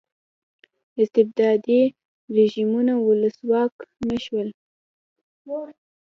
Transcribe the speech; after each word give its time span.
استبدادي 1.01 1.81
رژیمونو 2.37 2.93
ولسواک 3.07 3.73
نه 4.09 4.17
شول. 4.25 4.49